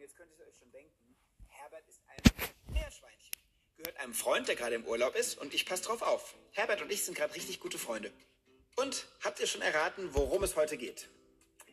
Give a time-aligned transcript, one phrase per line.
[0.00, 1.14] Und jetzt könnt ihr euch schon denken,
[1.48, 3.36] Herbert ist ein Meerschweinchen.
[3.76, 6.36] Gehört einem Freund, der gerade im Urlaub ist und ich passe drauf auf.
[6.52, 8.10] Herbert und ich sind gerade richtig gute Freunde.
[8.76, 11.10] Und habt ihr schon erraten, worum es heute geht?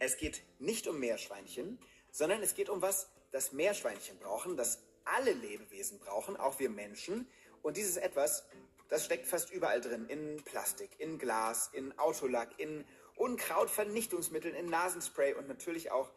[0.00, 1.78] Es geht nicht um Meerschweinchen,
[2.10, 7.30] sondern es geht um was, das Meerschweinchen brauchen, das alle Lebewesen brauchen, auch wir Menschen.
[7.62, 8.44] Und dieses etwas,
[8.88, 10.08] das steckt fast überall drin.
[10.08, 12.84] In Plastik, in Glas, in Autolack, in
[13.14, 16.10] Unkrautvernichtungsmitteln, in Nasenspray und natürlich auch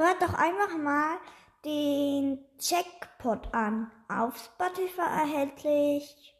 [0.00, 1.18] Hört doch einfach mal
[1.62, 3.90] den Checkpot an.
[4.08, 6.34] Auf Spotify erhältlich.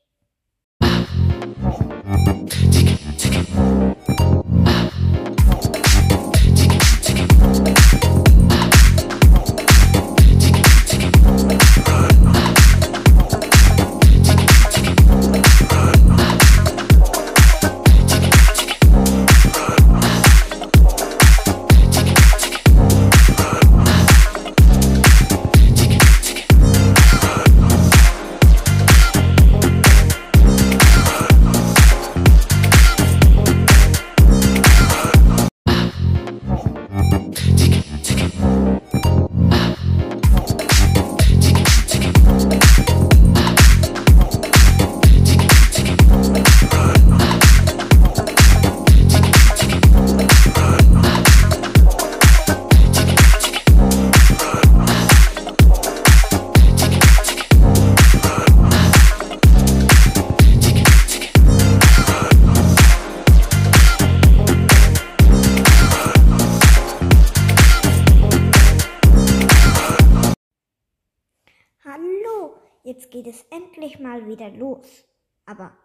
[72.01, 75.05] Hallo, jetzt geht es endlich mal wieder los.
[75.45, 75.77] Aber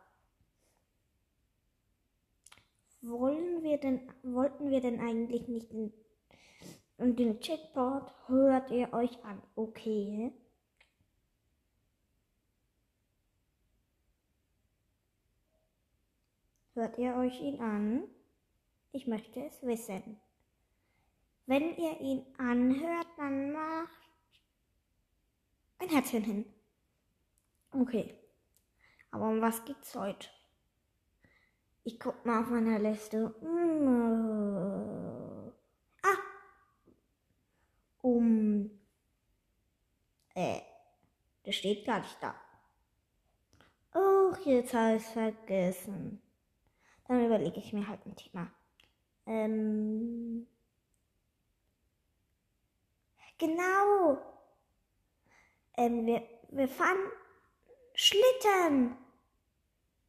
[3.02, 5.92] wollen wir denn, wollten wir denn eigentlich nicht den,
[6.98, 10.32] und den Checkboard hört ihr euch an, okay?
[16.76, 18.04] Hört ihr euch ihn an?
[18.94, 20.18] Ich möchte es wissen.
[21.46, 24.05] Wenn ihr ihn anhört, dann macht
[25.80, 26.46] ein Herzchen hin.
[27.72, 28.16] Okay.
[29.12, 30.28] Aber um was geht's heute?
[31.84, 33.30] Ich guck mal auf meiner Liste.
[33.42, 35.52] Mm,
[36.04, 36.18] Ah.
[38.02, 38.70] Um.
[40.34, 40.62] Äh.
[41.44, 42.36] Das steht gar nicht da.
[43.94, 46.22] Oh, jetzt habe ich vergessen.
[47.08, 48.52] Dann überlege ich mir halt ein Thema.
[49.28, 50.48] Ähm.
[53.38, 54.18] Genau.
[55.78, 57.12] Ähm, wir, wir fahren
[57.94, 58.96] Schlitten.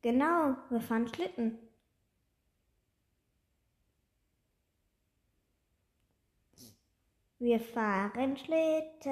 [0.02, 1.58] Genau, wir fahren Schlitten.
[7.38, 9.06] Wir fahren Schlitten.